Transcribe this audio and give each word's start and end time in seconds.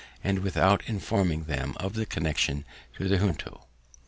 and 0.23 0.39
without 0.39 0.81
informing 0.89 1.43
them 1.43 1.75
of 1.77 1.93
the 1.93 2.07
connection 2.07 2.65
with 2.97 3.09
the 3.11 3.19
Junto. 3.19 3.67